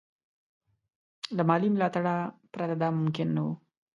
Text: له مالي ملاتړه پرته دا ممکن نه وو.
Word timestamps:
له 1.35 1.43
مالي 1.49 1.69
ملاتړه 1.75 2.15
پرته 2.51 2.75
دا 2.81 2.87
ممکن 2.99 3.27
نه 3.35 3.41
وو. 3.45 3.53